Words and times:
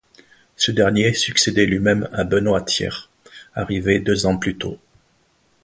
Ce 0.55 0.71
dernier 0.71 1.13
succédait 1.13 1.67
lui-même 1.67 2.09
à 2.11 2.23
Benoît 2.23 2.63
Tiers 2.63 3.11
arrivé 3.53 3.99
deux 3.99 4.25
ans 4.25 4.35
plus 4.39 4.57
tôt. 4.57 4.79